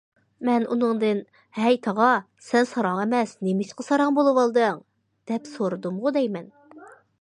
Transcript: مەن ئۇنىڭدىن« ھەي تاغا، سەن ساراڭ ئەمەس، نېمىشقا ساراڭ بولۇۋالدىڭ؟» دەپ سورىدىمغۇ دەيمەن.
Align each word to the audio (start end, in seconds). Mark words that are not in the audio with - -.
مەن 0.47 0.63
ئۇنىڭدىن« 0.75 1.19
ھەي 1.57 1.77
تاغا، 1.89 2.07
سەن 2.47 2.67
ساراڭ 2.71 3.03
ئەمەس، 3.03 3.37
نېمىشقا 3.49 3.87
ساراڭ 3.91 4.19
بولۇۋالدىڭ؟» 4.19 4.83
دەپ 5.33 5.55
سورىدىمغۇ 5.57 6.19
دەيمەن. 6.19 6.55